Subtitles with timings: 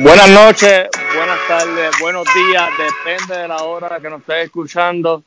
[0.00, 5.24] Buenas noches, buenas tardes, buenos días, depende de la hora que nos estés escuchando.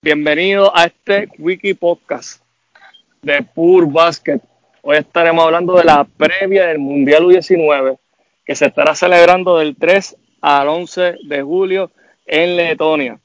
[0.00, 2.40] Bienvenido a este Wiki Podcast
[3.22, 4.40] de Pur Basket.
[4.82, 7.98] Hoy estaremos hablando de la previa del Mundial U19
[8.44, 11.90] que se estará celebrando del 3 al 11 de julio
[12.24, 13.18] en Letonia.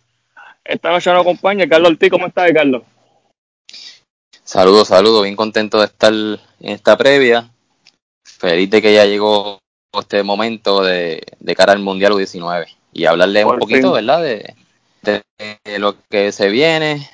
[0.66, 2.10] Esta noche nos acompaña Carlos Ortiz.
[2.10, 2.82] ¿Cómo estás, Carlos?
[4.44, 5.22] Saludos, saludos.
[5.26, 7.52] Bien contento de estar en esta previa.
[8.24, 9.60] Feliz de que ya llegó
[10.02, 11.24] este momento de,
[11.56, 14.22] cara al Mundial U19 y hablarle un poquito, ¿verdad?
[14.22, 14.54] De,
[15.04, 17.08] de, lo que se viene,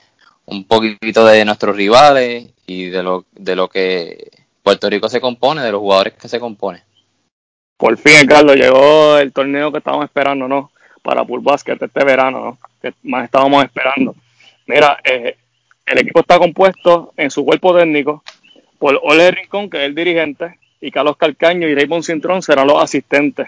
[0.45, 5.61] un poquito de nuestros rivales y de lo, de lo que Puerto Rico se compone,
[5.61, 6.83] de los jugadores que se compone.
[7.77, 10.71] Por fin, Carlos, llegó el torneo que estábamos esperando, ¿no?
[11.01, 12.57] Para Pool Basket este verano, ¿no?
[12.81, 14.15] Que más estábamos esperando.
[14.65, 15.35] Mira, eh,
[15.85, 18.23] el equipo está compuesto en su cuerpo técnico
[18.79, 22.83] por Ole Rincón, que es el dirigente, y Carlos Calcaño y Raymond Cintrón serán los
[22.83, 23.47] asistentes.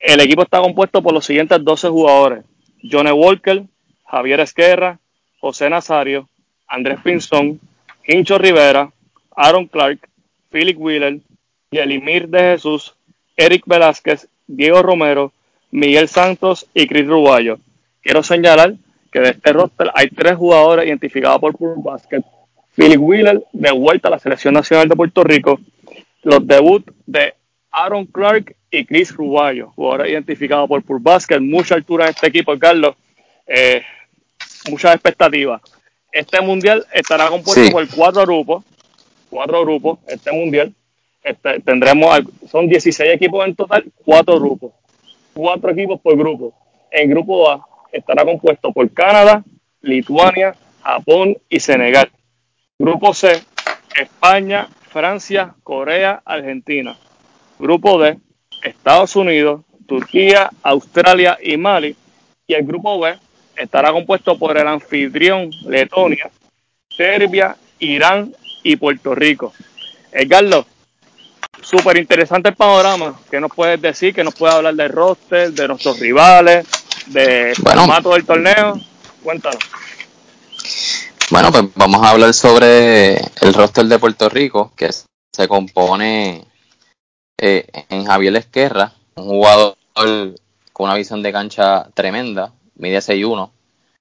[0.00, 2.44] El equipo está compuesto por los siguientes 12 jugadores:
[2.82, 3.62] Johnny Walker,
[4.04, 4.98] Javier Esquerra,
[5.40, 6.28] José Nazario,
[6.66, 7.60] Andrés Pinzón,
[8.04, 8.90] Hincho Rivera,
[9.36, 10.00] Aaron Clark,
[10.50, 11.20] Philip Wheeler,
[11.70, 12.96] Yelimir de Jesús,
[13.36, 15.32] Eric Velázquez, Diego Romero,
[15.70, 17.58] Miguel Santos y Chris Ruballo.
[18.02, 18.74] Quiero señalar
[19.12, 22.24] que de este roster hay tres jugadores identificados por Pure Basket
[22.74, 25.60] Philip Wheeler de vuelta a la Selección Nacional de Puerto Rico,
[26.22, 27.34] los debut de
[27.70, 32.58] Aaron Clark y Chris Ruballo, jugadores identificados por Pur Basket, mucha altura en este equipo,
[32.58, 32.96] Carlos,
[33.46, 33.82] eh,
[34.70, 35.60] muchas expectativas.
[36.10, 38.64] Este mundial estará compuesto por cuatro grupos,
[39.28, 40.72] cuatro grupos, este mundial.
[41.22, 44.72] Este, tendremos, son 16 equipos en total, cuatro grupos,
[45.32, 46.52] cuatro equipos por grupo.
[46.90, 49.44] El grupo A estará compuesto por Canadá,
[49.82, 52.10] Lituania, Japón y Senegal.
[52.82, 53.40] Grupo C,
[53.94, 56.98] España, Francia, Corea, Argentina.
[57.56, 58.18] Grupo D,
[58.64, 61.94] Estados Unidos, Turquía, Australia y Mali.
[62.44, 63.16] Y el grupo B
[63.54, 66.28] estará compuesto por el anfitrión Letonia,
[66.88, 68.34] Serbia, Irán
[68.64, 69.52] y Puerto Rico.
[70.10, 70.66] Edgardo,
[71.60, 73.16] súper interesante el panorama.
[73.30, 74.12] ¿Qué nos puedes decir?
[74.12, 76.66] ¿Qué nos puedes hablar del roster, de nuestros rivales,
[77.06, 78.74] del formato del torneo?
[79.22, 79.81] Cuéntanos.
[81.32, 86.44] Bueno, pues vamos a hablar sobre el roster de Puerto Rico, que se compone
[87.40, 93.50] eh, en Javier Esquerra, un jugador con una visión de cancha tremenda, mide 6'1,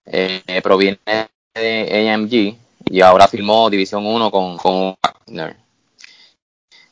[0.08, 1.00] eh, proviene
[1.56, 2.58] de AMG
[2.94, 5.56] y ahora firmó División 1 con, con Wagner.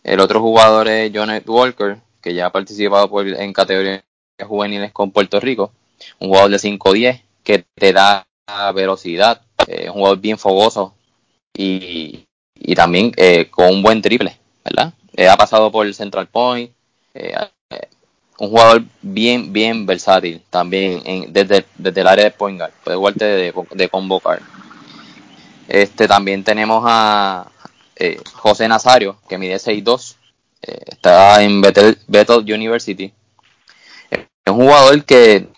[0.05, 4.03] El otro jugador es Jonet Walker, que ya ha participado en categorías
[4.47, 5.73] juveniles con Puerto Rico,
[6.19, 8.25] un jugador de 5'10 que te da
[8.73, 10.93] velocidad, eh, un jugador bien fogoso
[11.53, 12.25] y,
[12.75, 14.93] también eh, con un buen triple, ¿verdad?
[15.15, 16.71] Eh, ha pasado por el Central Point,
[18.37, 21.01] un jugador bien, bien versátil también
[21.33, 24.41] desde, desde el área de point guard, puede jugarte de, convocar.
[25.67, 27.47] Este, también tenemos a
[28.33, 30.15] José Nazario, que mide 6'2,
[30.61, 33.11] está en Bethel University.
[34.09, 35.49] Es un jugador que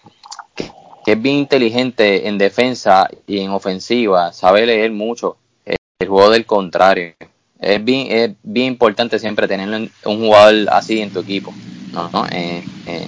[1.04, 6.46] que es bien inteligente en defensa y en ofensiva, sabe leer mucho el juego del
[6.46, 7.14] contrario.
[7.60, 9.70] Es bien, es bien importante siempre tener
[10.06, 11.54] un jugador así en tu equipo.
[11.92, 12.26] ¿no?
[12.32, 13.08] Eh, eh,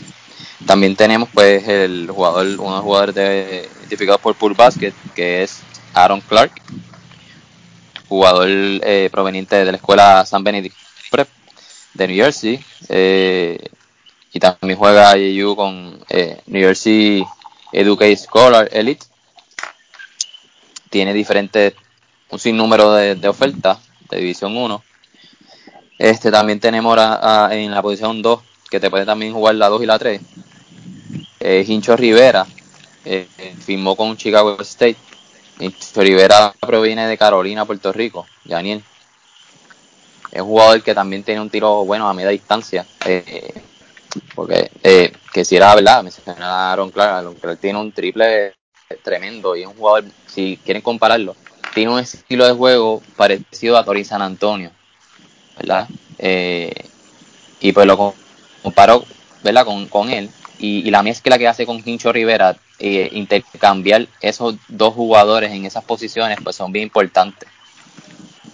[0.66, 5.62] también tenemos pues el jugador, uno jugador de, identificado por Pool Basket, que es
[5.94, 6.52] Aaron Clark,
[8.08, 10.76] jugador eh, proveniente de la escuela San Benedict
[11.10, 11.28] Prep
[11.94, 12.64] de New Jersey.
[14.36, 16.00] y también juega IU con
[16.48, 17.24] New Jersey
[17.74, 19.06] Educate Scholar Elite.
[20.90, 21.74] Tiene diferentes,
[22.30, 23.80] un sinnúmero de, ofertas
[24.10, 24.84] de División 1.
[25.98, 26.98] Este también tenemos
[27.52, 28.40] en la posición 2,
[28.70, 30.22] que te puede también jugar la 2 y la 3.
[31.40, 32.46] Eh, Hincho Rivera
[33.06, 33.28] eh,
[33.66, 34.98] firmó con Chicago State.
[35.60, 38.84] Hincho Rivera proviene de Carolina, Puerto Rico, Daniel.
[40.32, 42.86] Es un jugador que también tiene un tiro bueno a media distancia.
[43.06, 43.54] Eh,
[44.36, 48.54] porque eh, que si era verdad, mencionaron, claro, Aaron Clark tiene un triple
[49.04, 51.36] tremendo y es un jugador, si quieren compararlo,
[51.74, 54.72] tiene un estilo de juego parecido a Tori San Antonio,
[55.58, 55.88] ¿verdad?
[56.20, 56.74] Eh,
[57.60, 58.14] y pues lo
[58.62, 59.04] comparo,
[59.44, 59.66] ¿verdad?
[59.66, 60.30] Con, con él
[60.64, 65.84] y, la mezcla que hace con Hincho Rivera, eh, intercambiar esos dos jugadores en esas
[65.84, 67.50] posiciones, pues son bien importantes,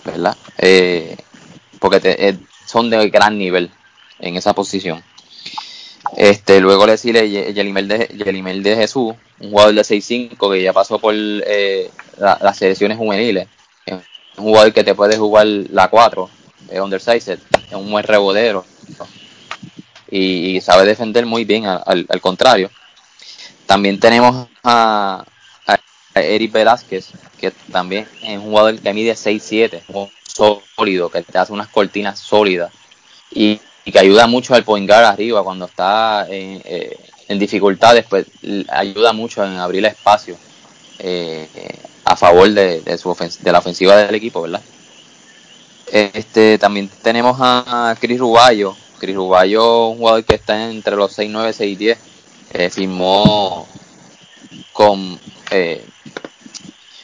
[0.04, 0.36] ¿verdad?
[0.58, 1.16] Eh,
[1.80, 3.70] porque te, son de gran nivel
[4.20, 5.04] en esa posición.
[6.16, 11.00] Este, luego le sigue Yelimel de, de Jesús, un jugador de 6'5 que ya pasó
[11.00, 13.48] por eh, las selecciones juveniles.
[14.38, 16.30] un jugador que te puede jugar la 4,
[16.72, 18.66] es undersized, es un buen rebodero.
[20.10, 22.70] y, sabe defender muy bien al, contrario.
[23.66, 25.26] También tenemos a,
[26.16, 30.10] Eric Velázquez, que también es un jugador que mide 6'7,
[30.76, 32.74] sólido, que te hace unas cortinas sólidas
[33.32, 36.98] y, que ayuda mucho al point arriba cuando está en, eh,
[37.30, 38.26] dificultades, pues
[38.70, 40.36] ayuda mucho en abrir espacio
[41.00, 41.48] eh,
[42.06, 44.62] a favor de, su de la ofensiva del equipo, ¿verdad?
[45.92, 48.76] Este, también tenemos a Chris Ruballo.
[49.00, 51.98] Chris Ruballo, un jugador que está entre los 6'9 y 6'10.
[52.52, 53.68] Eh, firmó
[54.74, 55.20] con
[55.52, 55.86] eh,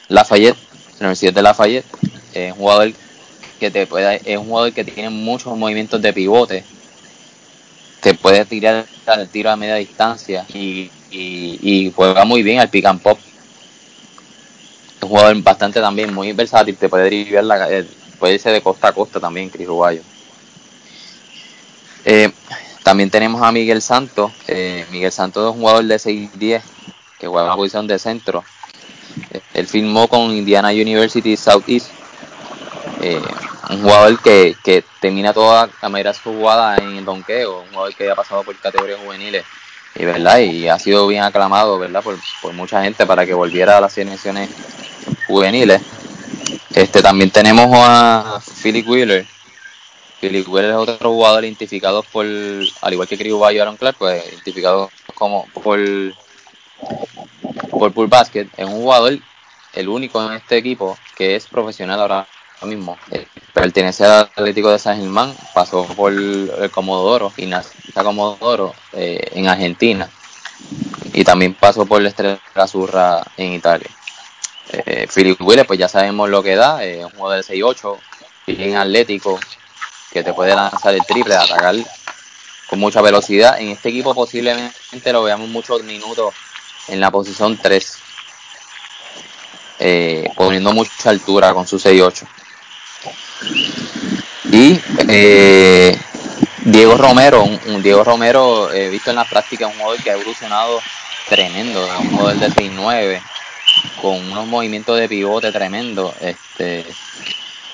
[0.08, 0.58] Lafayette,
[0.98, 1.86] la Universidad de Lafayette.
[2.34, 2.92] Es un jugador
[3.58, 6.64] que te puede, es un jugador que tiene muchos movimientos de pivote.
[8.00, 10.90] Te puede tirar el tiro a media distancia y,
[11.94, 13.18] juega muy bien al pick and pop.
[14.96, 17.68] Es un jugador bastante también muy versátil, te puede driblar la,
[18.18, 19.68] puede irse de costa a costa también, Cris.
[22.04, 22.30] Eh,
[22.82, 24.32] también tenemos a Miguel Santos.
[24.46, 26.62] Eh, Miguel Santos es un jugador de 6'10
[27.18, 28.44] que juega la posición de centro.
[29.32, 31.90] Eh, él firmó con Indiana University Southeast.
[33.70, 37.62] Un jugador que, que, termina toda la mayoría de su jugada en el donqueo.
[37.62, 39.44] Un jugador que ha pasado por categorías juveniles
[39.94, 40.38] y, ¿verdad?
[40.38, 42.02] y ha sido bien aclamado ¿verdad?
[42.02, 44.50] Por, por mucha gente para que volviera a las selecciones
[45.26, 45.82] juveniles.
[46.74, 49.26] Este, también tenemos a Philip Wheeler.
[50.20, 54.26] Philip Wheeler es otro jugador identificado por, al igual que Chris y Aaron Clark, pues
[54.32, 55.78] identificado como por,
[57.70, 58.48] por Pool Basket.
[58.56, 59.18] Es un jugador,
[59.74, 62.26] el único en este equipo que es profesional ahora
[62.62, 62.96] mismo.
[63.10, 69.30] Eh, pertenece al Atlético de San Germán, pasó por el Comodoro y nació Comodoro eh,
[69.32, 70.08] en Argentina.
[71.12, 73.88] Y también pasó por la Estrella Azurra en Italia.
[74.70, 77.98] Eh, Philip Wheeler, pues ya sabemos lo que da, es un jugador de 6'8,
[78.46, 79.38] bien atlético,
[80.12, 81.76] que te puede lanzar el triple, atacar
[82.68, 83.60] con mucha velocidad.
[83.60, 86.34] En este equipo posiblemente lo veamos muchos minutos
[86.88, 87.98] en la posición 3,
[89.78, 92.26] eh, poniendo mucha altura con su 6'8.
[94.50, 95.98] Y eh,
[96.64, 100.80] Diego Romero, un, Diego Romero, he visto en la práctica un jugador que ha evolucionado
[101.28, 103.20] tremendo, un jugador de 6'9
[104.00, 106.14] con unos movimientos de pivote tremendo.
[106.20, 106.86] Este,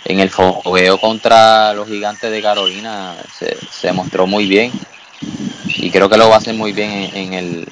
[0.04, 3.16] en el fogueo contra los gigantes de Carolina
[3.70, 4.72] se, mostró muy bien
[5.66, 7.68] y creo que lo va a hacer muy bien en, el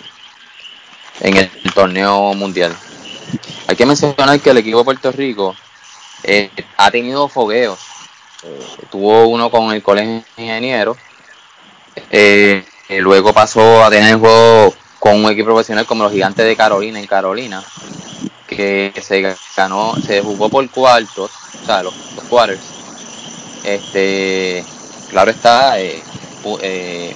[1.20, 2.74] en el torneo mundial.
[3.66, 5.56] Hay que mencionar que el equipo de Puerto Rico
[6.24, 7.78] eh, ha tenido fogueos.
[8.42, 10.96] Eh, tuvo uno con el colegio ingeniero.
[12.10, 16.98] Eh, luego pasó a tener juego con un equipo profesional como los gigantes de Carolina
[16.98, 17.64] en Carolina
[18.56, 21.30] que se ganó, se jugó por cuartos,
[21.62, 21.94] o sea, los,
[22.28, 22.60] quarters.
[23.64, 24.64] Este,
[25.10, 26.02] claro está, eh,
[26.62, 27.14] eh,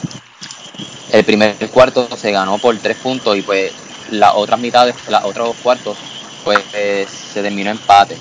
[1.10, 3.72] el primer cuarto se ganó por tres puntos y pues
[4.10, 5.96] las otras mitades, los otros cuartos,
[6.44, 6.60] pues
[7.08, 8.16] se terminó empate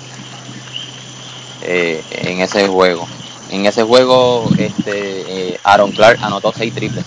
[1.64, 3.06] eh, en ese juego.
[3.50, 7.04] En ese juego, este, Aaron Clark anotó seis triples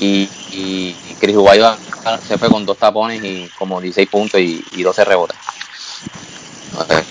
[0.00, 1.76] y, y Chris Ubayo
[2.26, 5.36] se fue con dos tapones y como 16 puntos y, 12 rebotes.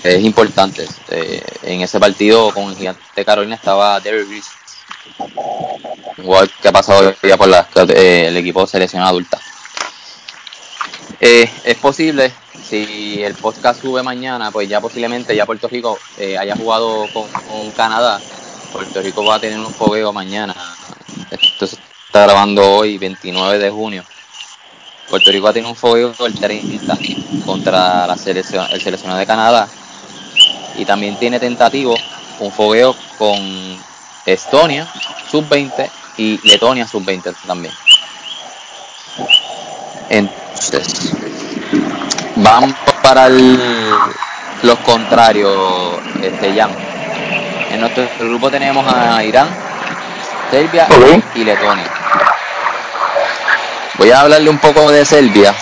[0.02, 0.86] Es importante.
[1.10, 4.50] Eh, en ese partido con el gigante Carolina estaba Derrick Reese,
[6.16, 9.38] un jugador que ha pasado ya por la, eh, el equipo de selección adulta.
[11.20, 12.32] Eh, es posible,
[12.64, 15.98] si el podcast sube mañana, pues ya posiblemente ya Puerto Rico
[16.38, 18.20] haya jugado con, Canadá.
[18.72, 20.54] Puerto Rico va a tener un fogueo mañana.
[21.30, 24.04] Esto se está grabando hoy, 29 de junio.
[25.08, 26.98] Puerto Rico tiene un fogueo el 30
[27.46, 29.68] contra la selección, el seleccionado de Canadá.
[30.76, 31.96] Y también tiene tentativo
[32.40, 33.38] un fogueo con
[34.26, 34.86] Estonia
[35.30, 37.74] sub-20 y Letonia sub-20 también.
[40.10, 41.12] Entonces,
[42.42, 46.70] vamos para los contrarios, este Jan.
[47.70, 49.48] En nuestro grupo tenemos a Irán,
[50.50, 50.86] Serbia
[51.34, 51.90] y Letonia.
[53.98, 55.54] Voy a hablarle un poco de Serbia,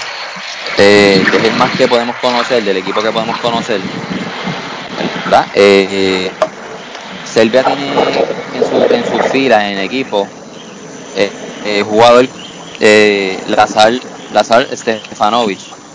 [0.77, 3.81] eh, que es el más que podemos conocer, del equipo que podemos conocer.
[5.25, 5.47] ¿verdad?
[5.55, 6.31] Eh,
[7.25, 7.89] Serbia tiene
[8.55, 10.29] en su, en su fila, en el equipo,
[11.17, 12.29] eh, jugador
[13.49, 13.93] Lazar,
[14.33, 15.86] Lazar Stefanovic.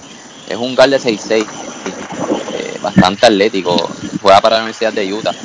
[0.48, 1.46] Es un gal de 6'6",
[2.82, 3.76] bastante atlético,
[4.22, 5.36] juega para la Universidad de Utah,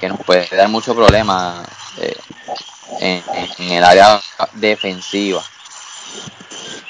[0.00, 1.64] que nos puede dar mucho problema
[3.00, 3.22] en,
[3.72, 4.20] el área
[4.54, 5.42] defensiva.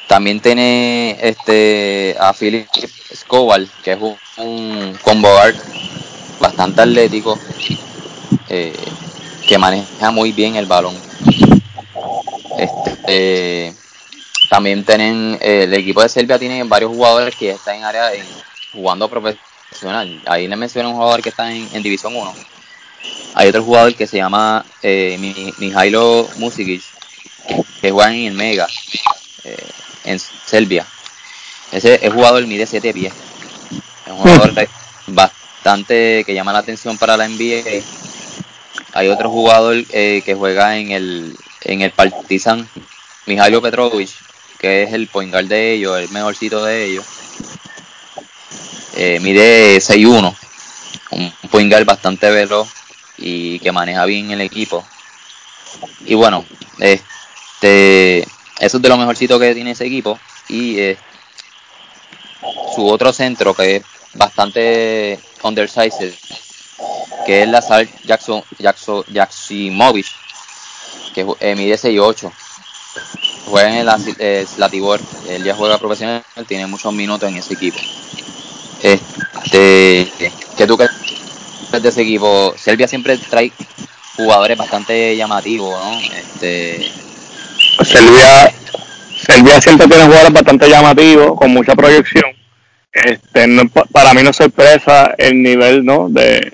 [0.07, 2.67] También tiene este a Philip
[3.11, 5.57] Escobar, que es un, un combo guard
[6.41, 7.39] bastante atlético,
[8.49, 8.73] eh,
[9.47, 10.97] que maneja muy bien el balón.
[12.59, 13.75] Este,
[14.49, 18.11] también tienen, el equipo de Serbia tiene varios jugadores que están en área
[18.73, 20.23] jugando profesional.
[20.27, 22.35] Ahí le mencioné un jugador que está en, División 1.
[23.35, 26.83] Hay otro jugador que se llama eh, Mijailo Musikic,
[27.81, 28.67] que juega en el Mega,
[29.45, 29.67] eh,
[30.05, 30.87] en Serbia.
[31.71, 33.13] Ese el jugador mide 7 pies.
[34.07, 34.69] Es un jugador
[35.07, 37.83] bastante que llama la atención para la NBA.
[38.95, 42.69] Hay otro jugador eh, que juega en el, en el Partizan,
[43.27, 44.11] Mijailo Petrovic,
[44.59, 47.07] que es el point guard de ellos, el mejorcito de ellos.
[48.97, 50.35] Eh, mide 6'1,
[51.13, 52.69] un point guard bastante veloz
[53.17, 54.85] y que maneja bien el equipo.
[56.05, 56.45] Y bueno,
[56.79, 58.23] este,
[58.59, 60.19] eso es de lo mejorcito que tiene ese equipo.
[60.49, 60.99] Y eh,
[62.75, 63.83] su otro centro, que es
[64.15, 66.15] bastante undersized,
[67.27, 70.07] que es la Sal Jackson, Jackson, Jacksimovic,
[71.15, 72.33] que eh, mide 6'8.
[73.47, 73.89] Juega en el
[74.19, 77.79] eh, Slatibor, él ya juega profesional, tiene muchos minutos en ese equipo.
[78.83, 80.09] Este,
[80.57, 80.93] ¿Qué tú crees
[81.83, 82.55] de ese equipo?
[82.57, 83.53] Serbia siempre trae
[84.17, 85.99] jugadores bastante llamativos, ¿no?
[86.17, 86.91] Este,
[87.85, 88.53] Serbia,
[89.17, 92.25] Serbia siempre tiene jugadores bastante llamativos, con mucha proyección.
[92.93, 93.47] Este,
[93.93, 96.09] para mí no es sorpresa el nivel, ¿no?
[96.09, 96.53] De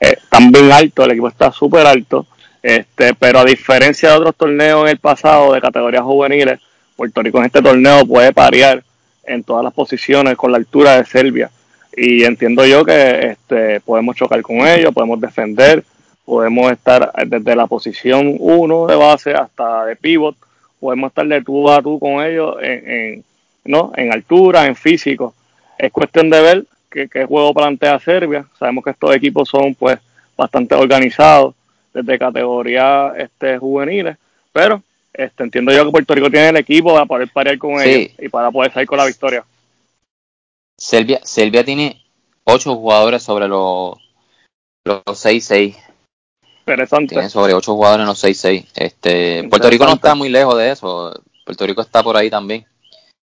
[0.00, 2.26] eh, tan bien alto, el equipo está súper alto.
[2.62, 6.60] Este, pero a diferencia de otros torneos en el pasado de categorías juveniles,
[6.96, 8.82] Puerto Rico en este torneo puede parear
[9.24, 11.50] en todas las posiciones con la altura de Serbia.
[11.96, 15.84] Y entiendo yo que este, podemos chocar con ellos, podemos defender,
[16.24, 20.36] podemos estar desde la posición 1 de base hasta de pivot,
[20.80, 23.24] podemos estar de tú a tú con ellos en,
[23.64, 23.92] ¿no?
[23.96, 25.34] en altura, en físico.
[25.76, 28.44] Es cuestión de ver qué, qué juego plantea Serbia.
[28.58, 29.98] Sabemos que estos equipos son pues
[30.36, 31.54] bastante organizados
[31.92, 34.16] desde categorías este, juveniles,
[34.52, 38.12] pero este, entiendo yo que Puerto Rico tiene el equipo para poder parear con ellos
[38.18, 39.44] y para poder salir con la victoria.
[40.78, 42.00] Serbia, Serbia tiene
[42.44, 43.98] ocho jugadores sobre los,
[44.84, 45.76] los 6-6.
[46.60, 47.14] Interesante.
[47.14, 48.66] Tiene sobre ocho jugadores en los 6-6.
[48.76, 51.20] Este, Puerto Rico no está muy lejos de eso.
[51.44, 52.64] Puerto Rico está por ahí también.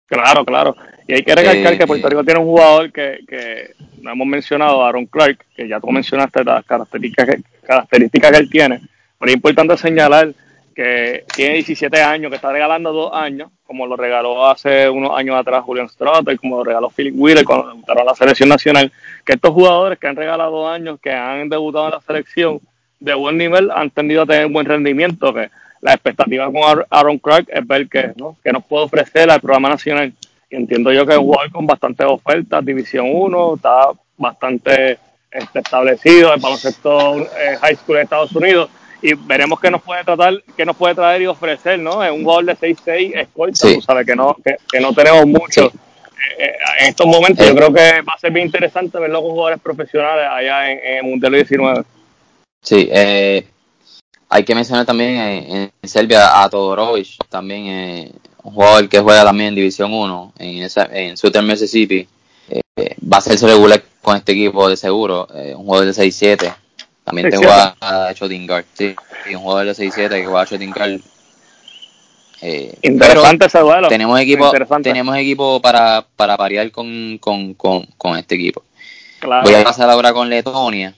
[0.06, 0.76] Claro, claro.
[1.06, 4.84] Y hay que recalcar que Puerto Rico tiene un jugador que, que no hemos mencionado,
[4.84, 8.80] Aaron Clark, que ya tú mencionaste las características que, características que él tiene.
[9.18, 10.32] Pero es importante señalar
[10.74, 15.36] que tiene 17 años, que está regalando dos años, como lo regaló hace unos años
[15.36, 18.92] atrás Julian Strauter, como lo regaló Philip Wheeler cuando debutaron en la selección nacional,
[19.24, 22.60] que estos jugadores que han regalado dos años, que han debutado en la selección
[23.00, 27.46] de buen nivel, han tendido a tener buen rendimiento, que la expectativa con Aaron Clark
[27.48, 28.36] es ver que, ¿no?
[28.42, 30.12] que nos puede ofrecer al programa nacional.
[30.52, 33.86] Entiendo yo que es un jugador con bastantes ofertas, División 1, está
[34.18, 34.98] bastante
[35.30, 38.68] este, establecido, el baloncesto eh, high school de Estados Unidos,
[39.00, 42.04] y veremos qué nos puede tratar, qué nos puede traer y ofrecer, ¿no?
[42.04, 43.76] Es un jugador de 6-6 escolta, sí.
[43.76, 45.66] tú sabes que no, que, no tenemos mucho.
[45.66, 49.30] Eh, eh, en estos momentos yo creo que va a ser bien interesante verlo con
[49.30, 51.82] jugadores profesionales allá en, en Mundial 19.
[52.60, 53.46] Sí, eh,
[54.28, 59.50] hay que mencionar también en, Serbia a Todorovic, también eh, un jugador que juega también
[59.50, 62.06] en División 1 en, esa, en Southern Mississippi.
[62.48, 66.54] Eh, va a ser regular con este equipo de seguro, eh, un jugador de 6-7.
[67.04, 68.94] También te juega a Shooting Guard, sí,
[69.34, 71.00] un jugador de 6-7 que juega a Shooting Guard.
[72.40, 73.88] Eh, interesante ese duelo.
[73.88, 74.50] Tenemos equipo,
[74.82, 78.64] tenemos equipo para, para parear con, con, con, con este equipo.
[79.20, 79.44] Claro.
[79.44, 80.94] Voy a pasar ahora con Letonia.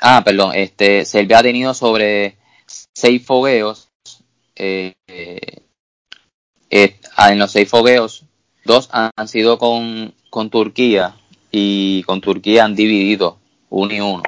[0.00, 2.36] Ah, perdón, este, Serbia ha tenido sobre
[2.66, 3.88] seis fogueos.
[4.56, 4.94] Eh,
[6.76, 8.24] eh, ah, en los seis fogueos,
[8.64, 11.14] dos han, sido con, con, Turquía
[11.52, 13.38] y con Turquía han dividido
[13.70, 14.24] uno y uno.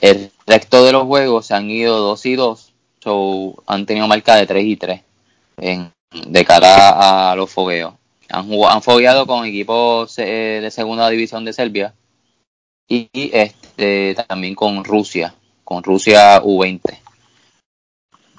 [0.00, 4.36] El resto de los juegos se han ido dos y dos, so, han tenido marca
[4.36, 5.00] de tres y tres
[5.56, 7.94] en, de cara a los fogueos.
[8.28, 11.92] Han, han fogueado con equipos eh, de segunda división de Serbia
[12.86, 17.00] y este también con Rusia, con Rusia U20.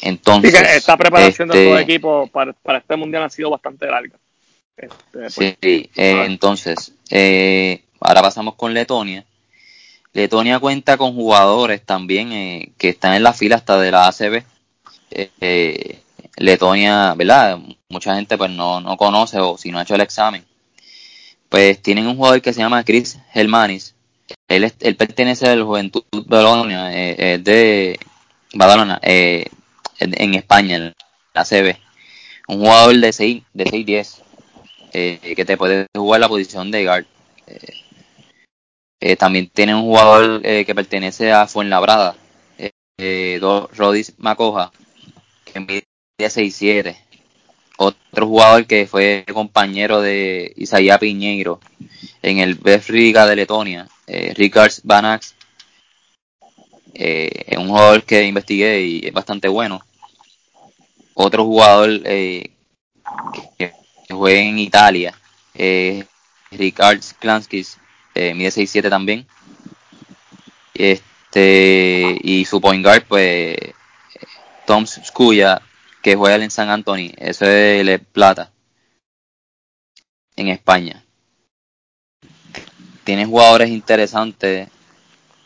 [0.02, 4.18] Entonces, esta preparación de los este, equipos para, para, este mundial ha sido bastante larga.
[4.76, 9.26] Este, pues, sí, eh, entonces, eh, ahora pasamos con Letonia.
[10.14, 14.44] Letonia cuenta con jugadores también eh, que están en la fila hasta de la ACB.
[16.38, 17.60] Letonia, ¿verdad?
[17.90, 20.44] Mucha gente pues no, no conoce o si no ha hecho el examen.
[21.50, 23.94] Pues tienen un jugador que se llama Chris Helmanis,
[24.48, 28.00] él, él pertenece a la Juventud Bolonia, eh, de
[28.54, 29.46] Badalona, eh,
[30.02, 30.94] en, España, en
[31.34, 31.78] la CB.
[32.48, 34.22] Un jugador de 6 de 6'10
[34.94, 37.06] eh, que te puede jugar la posición de guard.
[37.48, 37.74] Eh,
[39.00, 42.16] eh, también tiene un jugador que pertenece a Fuenlabrada,
[42.98, 44.72] Rodis Macoja,
[45.46, 45.86] que mide
[46.20, 46.96] 6'7".
[47.78, 51.60] Otro jugador que fue compañero de Isaías Piñeiro
[52.22, 55.36] en el Bundesliga de Letonia, eh, Ricards Banax,
[56.94, 59.82] es un jugador que investigué y es bastante bueno.
[61.14, 62.52] Otro jugador eh,
[63.58, 63.72] que,
[64.10, 65.14] juega en Italia,
[65.54, 66.06] eh,
[66.52, 67.78] Ricards Klanskis,
[68.16, 69.26] eh, mide 6'7 también.
[70.74, 73.56] Este, y su point guard, pues,
[74.66, 75.62] Tom Scuya,
[76.02, 78.52] que juega en San Antonio, eso es el plata,
[80.36, 81.04] en España.
[83.04, 84.70] Tiene jugadores interesantes,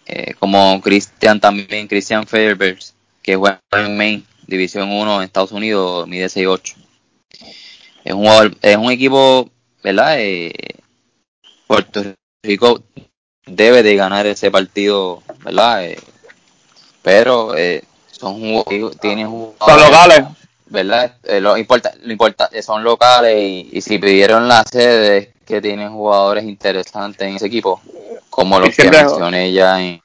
[0.05, 6.08] eh, como Christian también, Christian Fairbergs, que juega en Maine, División 1 en Estados Unidos,
[6.08, 6.75] mide 6'8.
[8.04, 9.50] Es un, jugador, es un equipo,
[9.84, 10.16] ¿verdad?
[10.20, 10.54] Eh,
[11.68, 12.04] Puerto
[12.44, 12.84] Rico
[13.46, 15.86] debe de ganar ese partido, ¿verdad?
[15.86, 16.00] Eh,
[17.02, 18.64] pero eh, son
[19.02, 20.25] tienen jugadores, son locales,
[20.68, 21.16] ¿verdad?
[21.24, 25.92] Eh, lo importa, lo importa, son locales y, y, si pidieron la sede que tienen
[25.92, 27.82] jugadores interesantes en ese equipo,
[28.30, 30.02] como los que mencioné ya en,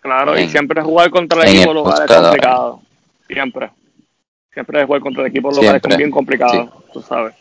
[0.00, 2.80] Claro, en, y siempre jugar contra el equipo local es complicado.
[3.28, 3.70] Siempre.
[4.52, 6.92] Siempre jugar contra el equipo local es bien complicado, sí.
[6.92, 7.34] tú sabes.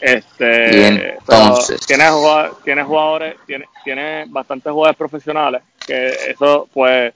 [0.00, 7.12] Este, entonces, tiene, jugadores, tiene jugadores, tiene, tiene bastantes jugadores profesionales, que eso pues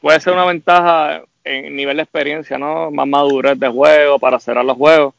[0.00, 2.90] puede ser una ventaja en nivel de experiencia, ¿no?
[2.90, 5.14] Más madurez de juego para cerrar los juegos.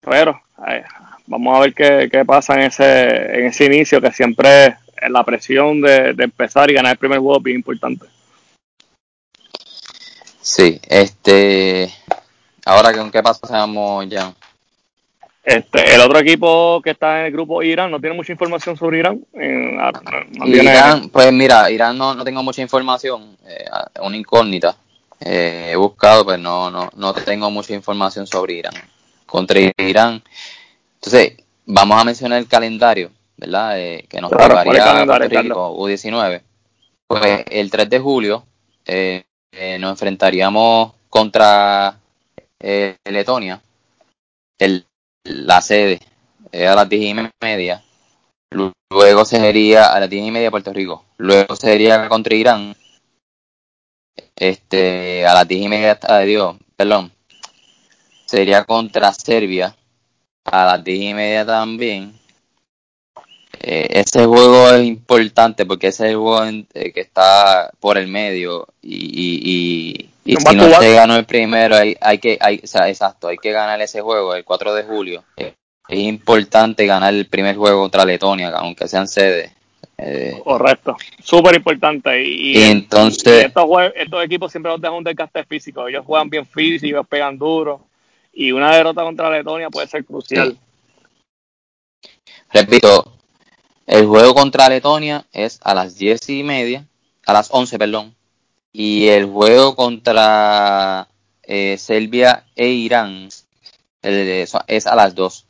[0.00, 0.82] Pero ay,
[1.26, 4.76] vamos a ver qué, qué, pasa en ese, en ese inicio, que siempre
[5.08, 8.06] la presión de, de empezar y ganar el primer juego es bien importante.
[10.46, 11.92] Sí, este.
[12.64, 14.32] Ahora, ¿con qué pasamos ya?
[15.42, 19.00] Este, el otro equipo que está en el grupo Irán no tiene mucha información sobre
[19.00, 19.26] Irán.
[19.32, 19.76] Eh,
[20.38, 20.62] no tiene...
[20.62, 23.64] Irán pues mira, Irán no, no tengo mucha información, eh,
[24.00, 24.76] una incógnita.
[25.18, 28.74] Eh, he buscado, pero no, no, no tengo mucha información sobre Irán.
[29.26, 30.22] Contra Irán.
[30.94, 33.80] Entonces, vamos a mencionar el calendario, ¿verdad?
[33.80, 36.40] Eh, que nos claro, prepararía Puerto Rico, U19.
[37.08, 38.46] Pues el 3 de julio
[39.56, 41.98] eh, nos enfrentaríamos contra
[42.58, 43.60] Letonia.
[44.58, 44.86] El
[45.26, 46.00] la sede
[46.52, 47.82] es a las diez y media.
[48.90, 51.04] Luego sería a las diez y media Puerto Rico.
[51.18, 52.76] Luego sería contra Irán.
[54.36, 57.12] Este, a las diez y media, Dios, perdón.
[58.24, 59.76] Sería contra Serbia.
[60.44, 62.18] A las diez y media también.
[63.68, 67.98] Eh, ese juego es importante porque ese es el juego en, eh, que está por
[67.98, 72.38] el medio y, y, y, y si no se ganó el primero hay, hay que
[72.40, 75.24] hay, o sea, exacto hay que ganar ese juego el 4 de julio.
[75.36, 79.50] Es importante ganar el primer juego contra Letonia aunque sean sede.
[79.98, 80.96] Eh, correcto.
[81.24, 82.22] Súper importante.
[82.22, 85.88] Y, entonces estos, estos, equipos siempre nos dejan un desgaste físico.
[85.88, 87.80] Ellos juegan bien físico ellos pegan duro.
[88.32, 90.56] Y una derrota contra Letonia puede ser crucial.
[92.52, 93.16] Repito
[93.86, 96.86] el juego contra Letonia es a las diez y media,
[97.24, 98.14] a las once, perdón.
[98.72, 101.08] Y el juego contra
[101.42, 103.28] eh, Serbia e Irán
[104.02, 105.46] es a las dos.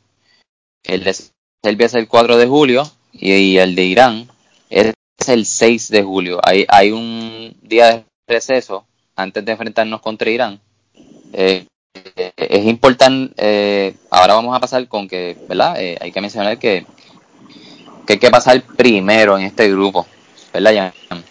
[0.83, 1.15] El de
[1.63, 4.27] Serbia es el 4 de julio y, el de Irán
[4.69, 4.93] es
[5.27, 6.39] el 6 de julio.
[6.43, 10.61] Hay, hay un día de receso antes de enfrentarnos contra Irán.
[11.33, 11.65] Eh,
[12.37, 15.81] es importante, eh, ahora vamos a pasar con que, ¿verdad?
[15.81, 16.85] Eh, hay que mencionar que
[18.07, 20.07] que hay que pasar primero en este grupo,
[20.53, 21.23] ¿verdad, Jan?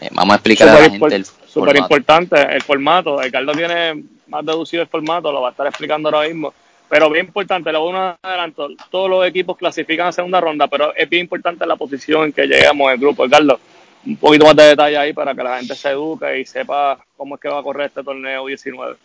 [0.00, 3.22] Eh, vamos a explicar super a la gente el Súper importante el formato.
[3.22, 6.52] El Carlos tiene más deducido el formato, lo va a estar explicando ahora mismo.
[6.88, 11.08] Pero bien importante, luego un adelanto, todos los equipos clasifican a segunda ronda, pero es
[11.08, 13.28] bien importante la posición en que lleguemos el grupo.
[13.28, 13.58] Carlos,
[14.04, 17.36] un poquito más de detalle ahí para que la gente se eduque y sepa cómo
[17.36, 18.96] es que va a correr este torneo 19.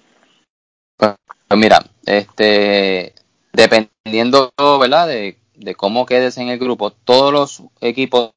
[0.97, 1.15] Pues
[1.51, 3.13] mira, este
[3.53, 5.07] dependiendo, ¿verdad?
[5.07, 8.31] De de cómo quedes en el grupo, todos los equipos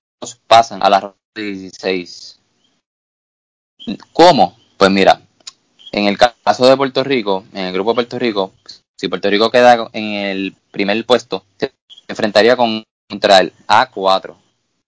[0.46, 2.40] pasan a la ronda 16.
[4.12, 4.56] ¿Cómo?
[4.76, 5.20] Pues mira,
[5.92, 8.52] en el caso de Puerto Rico, en el grupo de Puerto Rico,
[8.98, 11.72] si Puerto Rico queda en el primer puesto, se
[12.08, 14.34] enfrentaría contra el A4.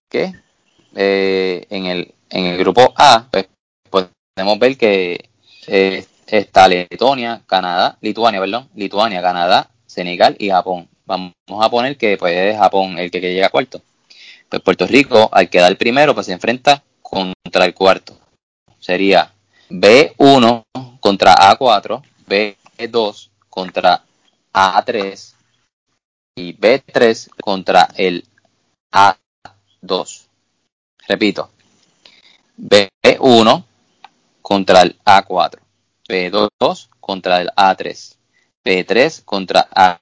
[0.08, 0.32] ¿Qué?
[0.94, 3.48] Eh, en, el, en el grupo A, pues
[3.90, 5.30] podemos ver que
[5.66, 12.16] eh, está Letonia, Canadá, Lituania, perdón, Lituania, Canadá, Senegal y Japón vamos a poner que
[12.16, 13.82] pues es Japón el que, que llega cuarto.
[14.48, 18.18] Pues Puerto Rico, al quedar primero, pues se enfrenta contra el cuarto.
[18.78, 19.32] Sería
[19.70, 20.64] B1
[21.00, 24.02] contra A4, B2 contra
[24.52, 25.34] A3
[26.36, 28.24] y B3 contra el
[28.92, 30.26] A2.
[31.06, 31.50] Repito,
[32.56, 33.64] B1
[34.40, 35.58] contra el A4,
[36.08, 38.16] P2 contra el A3,
[38.64, 40.00] P3 contra A,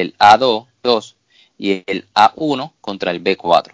[0.00, 1.16] el A2 2,
[1.58, 3.72] y el A1 contra el B4.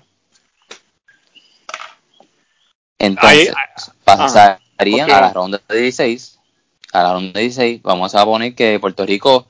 [2.99, 3.53] Entonces,
[4.05, 6.39] pasarían a la ronda de 16.
[6.93, 9.47] A la ronda de 16, vamos a poner que Puerto Rico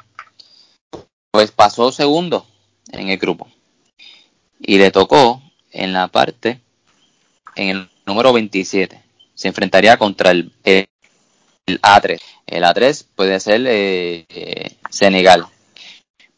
[1.31, 2.47] pues pasó segundo
[2.91, 3.49] en el grupo.
[4.59, 6.61] Y le tocó en la parte,
[7.57, 9.03] en el número 27.
[9.35, 10.89] Se enfrentaría contra el, el,
[11.67, 12.21] A3.
[12.47, 15.47] El A3 puede ser eh, eh, Senegal.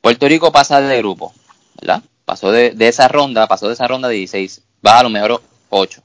[0.04, 1.32] Puerto Rico pasa de grupo,
[1.80, 2.02] ¿verdad?
[2.26, 5.38] Pasó de, esa ronda, pasó de esa ronda de 16, va a los mejores
[5.70, 6.02] 8.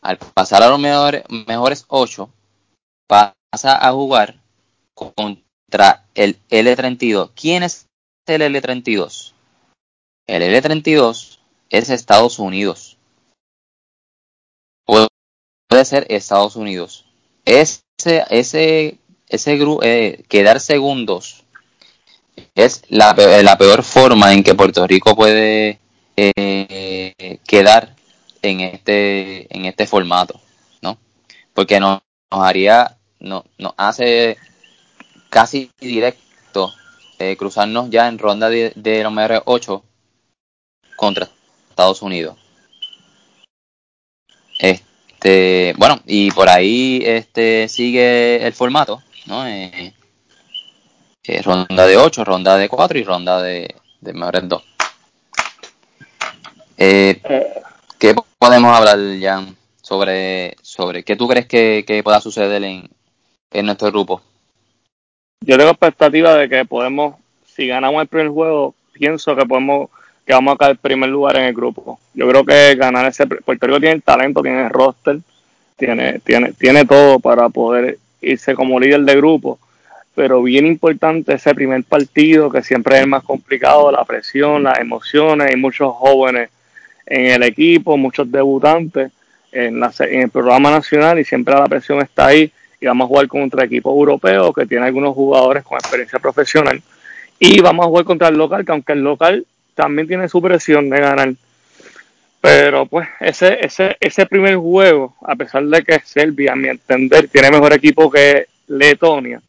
[0.00, 2.30] Al pasar a los mejores, mejores 8,
[3.06, 3.36] pasa
[3.86, 4.40] a jugar
[4.94, 7.32] contra el L32.
[7.34, 7.84] ¿Quién es
[8.26, 9.34] el L32?
[10.26, 11.38] El L32
[11.68, 12.96] es Estados Unidos.
[14.86, 17.04] Puede ser Estados Unidos.
[17.44, 17.82] Ese,
[18.30, 21.44] ese, ese grupo, eh, quedar segundos
[22.54, 25.78] es la, la peor forma en que Puerto Rico puede
[26.16, 27.94] eh, quedar
[28.42, 30.40] en este en este formato,
[30.82, 30.98] ¿no?
[31.54, 32.00] Porque nos,
[32.30, 34.36] nos haría, no, nos hace
[35.30, 36.72] casi directo
[37.18, 39.82] eh, cruzarnos ya en ronda de, de los mejores 8
[40.96, 41.28] contra
[41.70, 42.36] Estados Unidos.
[44.58, 49.46] Este, bueno, y por ahí este sigue el formato, ¿no?
[49.46, 49.94] Eh,
[51.38, 54.62] ronda de 8, ronda de 4 y ronda de, de mejores 2.
[56.78, 57.20] Eh,
[57.98, 62.88] ¿Qué podemos hablar, Jan, sobre, sobre qué tú crees que, pueda suceder en,
[63.50, 64.22] en nuestro grupo?
[65.42, 67.16] Yo tengo expectativa de que podemos,
[67.46, 69.90] si ganamos el primer juego, pienso que podemos
[70.26, 71.98] que vamos a caer en primer lugar en el grupo.
[72.14, 75.18] Yo creo que ganar ese Puerto Rico tiene el talento, tiene el roster,
[75.76, 79.58] tiene, tiene, tiene todo para poder irse como líder de grupo
[80.20, 84.78] pero bien importante ese primer partido, que siempre es el más complicado, la presión, las
[84.78, 86.50] emociones, hay muchos jóvenes
[87.06, 89.10] en el equipo, muchos debutantes
[89.50, 93.28] en, en el programa nacional y siempre la presión está ahí y vamos a jugar
[93.28, 96.82] contra equipos europeos que tiene algunos jugadores con experiencia profesional
[97.38, 100.90] y vamos a jugar contra el local, que aunque el local también tiene su presión
[100.90, 101.32] de ganar.
[102.42, 107.26] Pero pues ese, ese, ese primer juego, a pesar de que Serbia, a mi entender,
[107.28, 109.40] tiene mejor equipo que Letonia,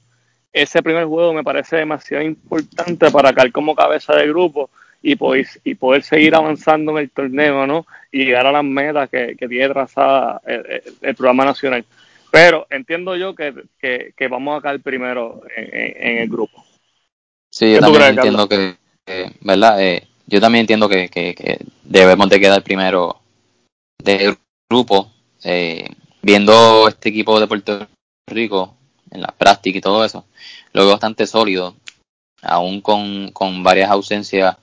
[0.54, 4.70] ese primer juego me parece demasiado importante para caer como cabeza de grupo
[5.02, 7.86] y poder, y poder seguir avanzando en el torneo, ¿no?
[8.12, 11.86] Y llegar a las metas que, tiene trazada el, programa nacional.
[12.30, 16.64] Pero entiendo yo que, vamos a caer primero en, el grupo.
[17.50, 18.76] Sí, yo también entiendo que,
[19.42, 19.82] ¿verdad?
[19.82, 23.22] Eh, yo también entiendo que, debemos de quedar primero
[23.98, 24.38] del
[24.70, 25.12] grupo.
[25.44, 25.90] Eh,
[26.22, 27.88] viendo este equipo de Puerto
[28.28, 28.78] Rico
[29.12, 30.26] en la práctica y todo eso,
[30.74, 31.76] lo veo bastante sólido,
[32.42, 34.58] aún con, varias ausencias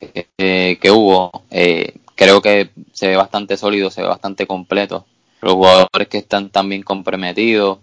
[0.00, 1.42] eh, que hubo.
[1.50, 5.06] Eh, creo que se ve bastante sólido, se ve bastante completo.
[5.40, 7.78] Los jugadores que están también comprometidos.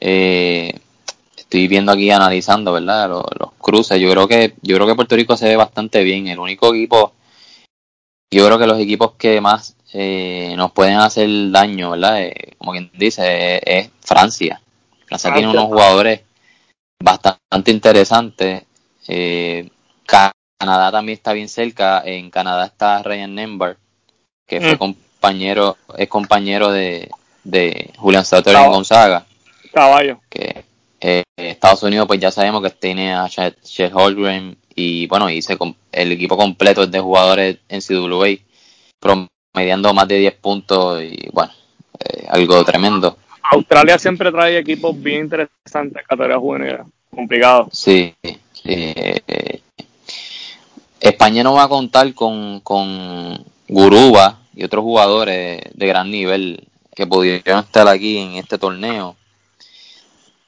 [0.00, 0.72] Eh,
[1.36, 3.08] estoy viendo aquí analizando, ¿verdad?
[3.08, 3.24] Los,
[3.58, 4.00] cruces.
[4.00, 6.28] Yo creo que yo creo que Puerto Rico se ve bastante bien.
[6.28, 7.12] El único equipo,
[8.32, 9.76] yo creo que los equipos que más
[10.56, 12.18] nos pueden hacer daño, ¿verdad?
[12.58, 14.60] como quien dice, es Francia.
[15.08, 16.20] Francia tiene unos jugadores
[17.02, 18.64] bastante interesantes.
[19.06, 19.68] Eh,
[20.04, 22.02] Canadá también está bien cerca.
[22.04, 23.76] En Canadá está Ryan Nembar,
[24.46, 24.78] que fue mm.
[24.78, 27.10] compañero, es compañero de,
[27.44, 29.24] de Julian Sutter en Gonzaga.
[29.72, 30.20] Caballo.
[30.28, 30.64] Que
[31.00, 35.40] eh, Estados Unidos, pues ya sabemos que tiene a Chet Holgren y bueno, y
[35.92, 38.28] el equipo completo de jugadores en CWA,
[39.00, 41.52] promediando más de 10 puntos y bueno,
[41.98, 43.16] eh, algo tremendo.
[43.50, 46.78] Australia siempre trae equipos bien interesantes, categoría juvenil,
[47.10, 47.68] complicado.
[47.72, 48.14] Sí,
[48.64, 49.62] eh,
[51.00, 57.06] España no va a contar con, con Guruba y otros jugadores de gran nivel que
[57.06, 59.16] pudieron estar aquí en este torneo.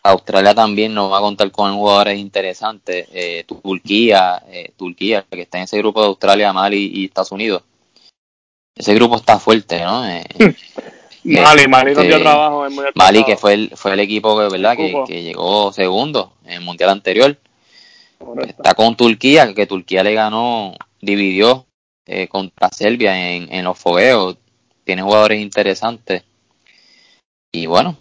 [0.02, 3.06] Australia también no va a contar con jugadores interesantes.
[3.12, 7.62] Eh, Turquía, eh, Turquía, que está en ese grupo de Australia, Mali y Estados Unidos.
[8.74, 10.02] Ese grupo está fuerte, ¿no?
[11.24, 14.48] Mali, Mali no dio este, trabajo en Mali, que fue el, fue el equipo que,
[14.48, 14.76] ¿verdad?
[14.76, 17.37] Que, llegó segundo en el mundial anterior.
[18.46, 21.66] Está con Turquía, que Turquía le ganó, dividió
[22.06, 24.37] eh, contra Serbia en, en los fogueos.
[24.85, 26.22] Tiene jugadores interesantes.
[27.52, 27.96] Y bueno,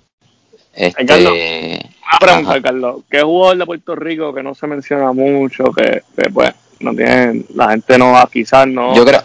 [0.73, 3.01] este, Carlos, una pregunta, Carlos.
[3.09, 7.45] ¿Qué jugador de Puerto Rico que no se menciona mucho, que, que pues no tienen,
[7.53, 8.95] la gente no va, quizás no.
[8.95, 9.21] Yo creo,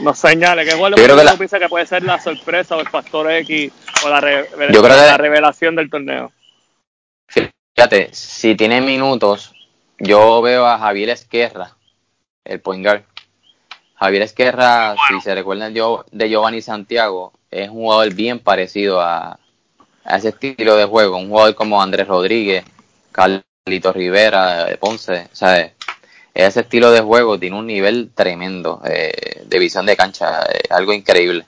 [0.00, 1.36] no señale que igual que la...
[1.36, 3.72] piensa que puede ser la sorpresa o el factor X
[4.04, 6.32] o la, revelación del torneo.
[7.74, 9.54] fíjate, si tiene minutos,
[9.98, 11.76] yo veo a Javier Esquerra,
[12.44, 13.02] el point guard.
[13.94, 19.38] Javier Esquerra, si se recuerdan de Giovanni Santiago, es un jugador bien parecido a,
[20.04, 21.16] a ese estilo de juego.
[21.16, 22.64] Un jugador como Andrés Rodríguez,
[23.12, 25.28] Carlito Rivera, de Ponce.
[25.32, 25.72] Sea,
[26.44, 30.92] ese estilo de juego tiene un nivel tremendo eh, de visión de cancha, eh, algo
[30.92, 31.46] increíble.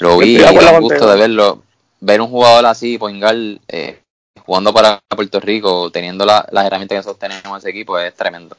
[0.00, 1.62] Lo vi y un gusto de verlo.
[2.00, 4.00] Ver un jugador así, Poingal, eh,
[4.44, 8.56] jugando para Puerto Rico, teniendo las herramientas que nosotros tenemos en ese equipo, es tremendo.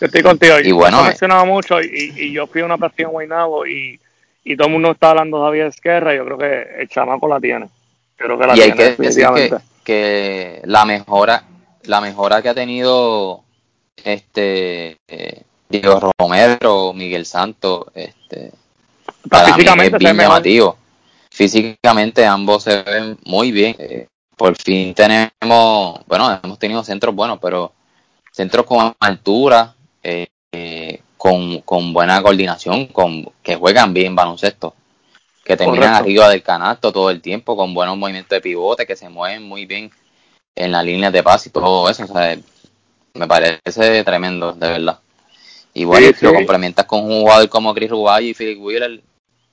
[0.00, 0.54] Yo estoy contigo.
[0.62, 4.00] Y bueno, he mencionado mucho y, y, yo fui a una práctica en Guaynabo y,
[4.44, 6.14] y todo el mundo está hablando de Javier Esquerra.
[6.14, 7.68] Yo creo que el chamaco la tiene.
[8.16, 11.44] Creo que la y hay que decir que, que, la mejora
[11.84, 13.42] la mejora que ha tenido
[14.04, 18.52] este eh, Diego Romero, Miguel Santos, este,
[19.46, 20.76] físicamente es bien llamativo.
[21.30, 23.76] Físicamente ambos se ven muy bien.
[23.78, 27.72] Eh, por fin tenemos, bueno, hemos tenido centros buenos, pero
[28.32, 30.26] centros con altura, eh,
[31.16, 34.74] con, con, buena coordinación, con que juegan bien baloncesto,
[35.44, 39.08] que terminan arriba del canasto todo el tiempo, con buenos movimientos de pivote, que se
[39.08, 39.90] mueven muy bien
[40.56, 42.04] en la línea de paz y todo eso.
[42.04, 42.36] O sea,
[43.14, 44.98] me parece tremendo, de verdad.
[45.72, 49.00] Y bueno, lo complementas con un jugador como Chris Rubay y Philip Wheeler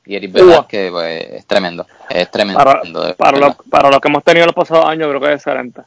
[0.05, 1.85] y Eric que pues, es tremendo.
[2.09, 2.63] Es tremendo.
[2.63, 2.81] Para,
[3.17, 5.81] para, lo, para lo que hemos tenido los pasados años, creo que es excelente.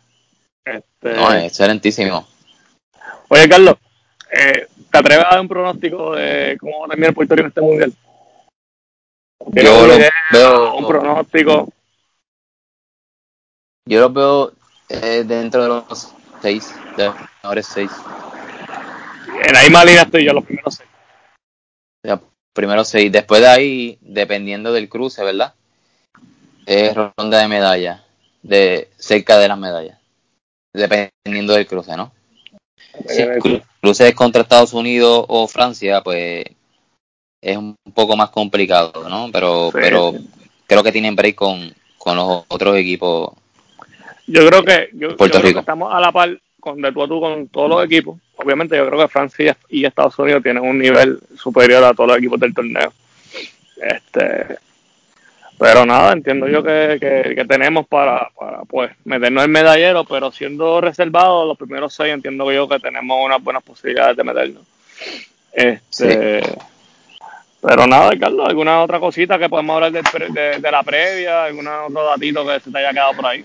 [0.65, 1.15] Este...
[1.15, 2.27] No, es excelentísimo.
[3.29, 3.77] Oye, Carlos,
[4.31, 7.49] eh, ¿te atreves a dar un pronóstico de cómo va a terminar Puerto Rico en
[7.49, 7.93] este mundial?
[9.53, 9.99] Yo lo
[10.33, 10.75] veo.
[10.77, 11.73] Un pronóstico.
[13.87, 14.53] Yo lo veo
[14.89, 17.91] eh, dentro de los seis, de los seis.
[19.45, 20.89] En la misma línea estoy yo, los primeros seis.
[22.05, 22.21] Ya,
[22.53, 23.11] primero seis.
[23.11, 25.55] Después de ahí, dependiendo del cruce, ¿verdad?
[26.67, 28.05] Es ronda de medalla,
[28.43, 29.99] de cerca de las medallas.
[30.73, 32.13] Dependiendo del cruce, ¿no?
[33.07, 36.45] Si el cruce es contra Estados Unidos o Francia, pues
[37.41, 39.31] es un poco más complicado, ¿no?
[39.33, 40.13] Pero, pero
[40.67, 43.33] creo que tienen break con, con los otros equipos
[44.33, 47.21] yo creo que, yo, creo que estamos a la par con de tú a tú
[47.21, 48.19] con todos los equipos.
[48.37, 52.19] Obviamente yo creo que Francia y Estados Unidos tienen un nivel superior a todos los
[52.19, 52.93] equipos del torneo.
[53.77, 54.59] Este,
[55.59, 56.97] pero nada, entiendo yo que,
[57.35, 62.51] que, tenemos para, para pues meternos en medallero, pero siendo reservados los primeros seis, entiendo
[62.53, 64.63] yo que tenemos unas buenas posibilidades de meternos.
[65.53, 66.41] Este,
[67.61, 71.45] Pero nada, Carlos, ¿alguna otra cosita que podemos hablar de, de, la previa?
[71.45, 73.45] ¿Algún otro datito que se te haya quedado por ahí?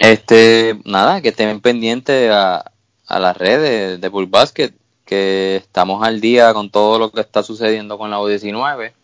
[0.00, 2.72] Este, nada, que estén pendientes a,
[3.06, 4.72] a las redes de Bull Basket,
[5.04, 8.94] que estamos al día con todo lo que está sucediendo con la U19.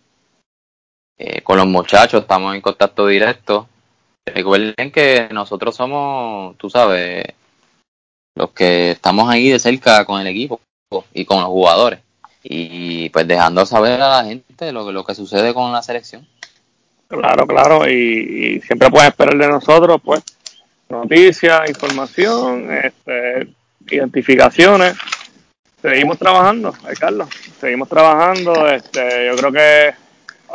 [1.18, 3.68] Eh, con los muchachos estamos en contacto directo.
[4.24, 7.24] Recuerden que nosotros somos, tú sabes,
[8.34, 10.62] los que estamos ahí de cerca con el equipo
[11.12, 12.00] y con los jugadores.
[12.42, 16.26] Y pues dejando saber a la gente lo, lo que sucede con la selección.
[17.06, 20.24] Claro, claro, y, y siempre pueden esperar de nosotros, pues,
[20.88, 23.48] noticias, información, este,
[23.88, 24.96] identificaciones.
[25.80, 27.28] Seguimos trabajando, Carlos,
[27.60, 28.68] seguimos trabajando.
[28.68, 29.94] Este, yo creo que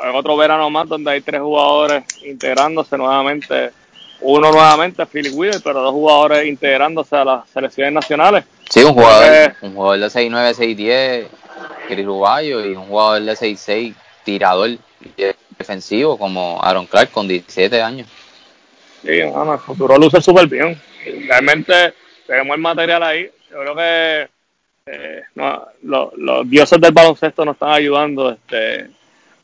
[0.04, 3.72] hay otro verano más donde hay tres jugadores integrándose nuevamente.
[4.22, 8.46] Uno nuevamente, Philip Wheeler, pero dos jugadores integrándose a las selecciones nacionales.
[8.70, 11.28] Sí, un jugador, un jugador de 6'9, 6'10,
[11.88, 14.78] Chris Rubayo, y un jugador de 6'6, tirador
[15.58, 18.08] defensivo como Aaron Clark con 17 años.
[19.02, 20.80] Sí, el futuro luce súper bien.
[21.28, 21.94] Realmente
[22.28, 23.30] tenemos el material ahí.
[23.50, 24.30] Yo creo que
[24.86, 25.22] eh,
[25.82, 28.32] los dioses del baloncesto nos están ayudando.
[28.32, 28.90] Este,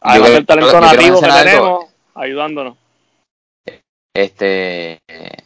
[0.02, 2.78] además del talento nativo que tenemos, ayudándonos.
[4.14, 5.00] Este,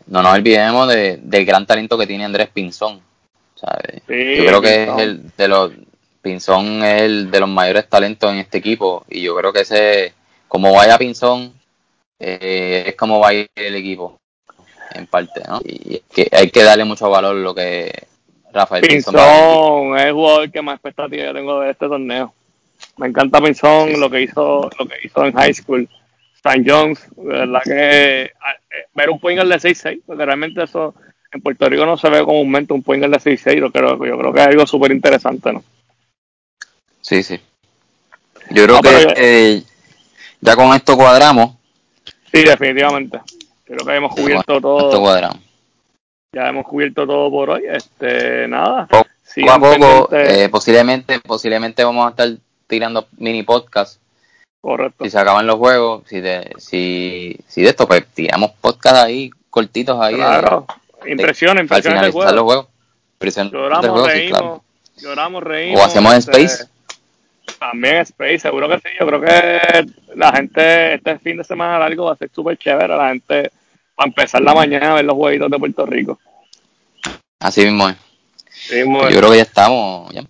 [0.08, 3.02] no nos olvidemos de, del gran talento que tiene Andrés Pinzón.
[3.56, 4.02] ¿sabes?
[4.08, 5.72] yo creo que es el de los
[6.22, 10.14] Pinzón es el de los mayores talentos en este equipo y yo creo que ese
[10.48, 11.54] como vaya Pinzón
[12.22, 14.20] eh, es como va a ir el equipo,
[14.94, 15.60] en parte, ¿no?
[15.64, 17.92] Y que hay que darle mucho valor lo que
[18.54, 22.34] Rafael Pinzón, es el jugador que más expectativa tengo de este torneo.
[22.98, 25.90] Me encanta Pinzón, lo que hizo lo que hizo en high school.
[26.36, 28.32] Stan Jones, de verdad que eh,
[28.96, 30.96] ver un pointer de 6-6, porque realmente eso
[31.32, 34.34] en Puerto Rico no se ve comúnmente un pointer de 6-6, yo creo, yo creo
[34.34, 35.64] que es algo súper interesante, ¿no?
[37.02, 37.40] Sí, sí.
[38.50, 39.64] Yo creo ah, que eh,
[40.42, 41.56] ya con esto cuadramos.
[42.32, 43.20] Sí, definitivamente.
[43.66, 45.30] Creo que hemos cubierto todo.
[46.34, 47.64] Ya hemos cubierto todo por hoy.
[47.70, 48.88] Este, nada.
[48.88, 52.30] Poco a poco, eh, posiblemente, posiblemente vamos a estar
[52.68, 54.02] tirando mini podcast.
[54.62, 55.04] Correcto.
[55.04, 59.32] Si se acaban los juegos, si de, si, si de esto, pues tiramos podcast ahí,
[59.50, 60.16] cortitos ahí.
[60.16, 60.68] Claro.
[61.06, 62.46] Impresiones, Al impresiones del finalizar los juego.
[62.46, 62.68] juegos.
[63.14, 64.64] Impresiones del Lloramos, juego, sí, reímos, claro.
[64.98, 65.82] lloramos, reímos.
[65.82, 66.70] O hacemos este, Space.
[67.62, 68.90] También Space, seguro que sí.
[69.00, 72.88] Yo creo que la gente, este fin de semana largo va a ser súper chévere.
[72.98, 73.52] La gente
[73.90, 76.20] va a empezar la mañana a ver los jueguitos de Puerto Rico.
[77.40, 77.98] Así mismo es.
[78.50, 80.12] Sí, muy Yo creo que ya estamos.
[80.12, 80.24] Ya.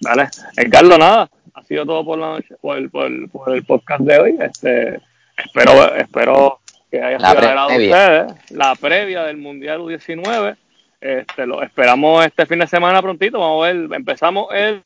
[0.00, 0.28] Dale,
[0.70, 4.00] Carlos, nada, ha sido todo por la noche, por, el- por, el- por el podcast
[4.00, 4.36] de hoy.
[4.40, 5.00] Este,
[5.36, 8.50] espero, espero que haya sido agrado a ustedes.
[8.52, 10.56] La previa del Mundial U19.
[11.00, 13.38] Este, lo esperamos este fin de semana prontito.
[13.38, 14.82] Vamos a ver, empezamos el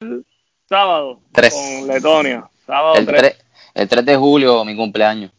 [0.76, 1.52] sábado Tres.
[1.54, 2.48] con Letonia.
[2.66, 3.20] Sábado El 3.
[3.20, 5.30] 3, el 3 de julio, mi cumpleaños.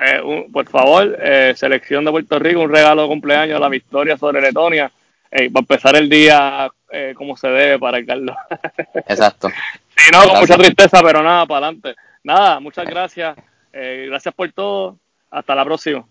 [0.00, 4.16] Eh, un- por favor, eh, selección de Puerto Rico, un regalo de cumpleaños, la victoria
[4.16, 4.90] sobre Letonia.
[5.30, 8.36] Eh, va a empezar el día eh, como se debe para Carlos.
[9.08, 9.48] Exacto.
[9.96, 11.96] Sí, no, con mucha tristeza, pero nada, para adelante.
[12.22, 13.36] Nada, muchas gracias.
[13.72, 14.96] Eh, gracias por todo.
[15.30, 16.06] Hasta la próxima.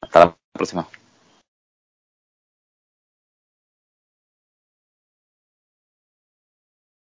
[0.00, 0.88] Hasta la próxima.